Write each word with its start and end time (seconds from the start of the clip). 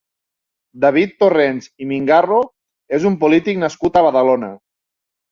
David 0.83 1.11
Torrents 1.23 1.67
i 1.83 1.89
Mingarro 1.91 2.39
és 2.99 3.05
un 3.11 3.17
polític 3.25 3.61
nascut 3.65 3.99
a 3.99 4.03
Badalona. 4.07 4.51